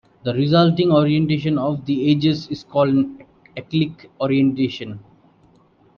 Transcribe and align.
The 0.23 0.33
resulting 0.33 0.91
orientation 0.91 1.59
of 1.59 1.85
the 1.85 2.11
edges 2.11 2.47
is 2.47 2.63
called 2.63 2.89
an 2.89 3.21
acyclic 3.55 4.09
orientation. 4.19 4.99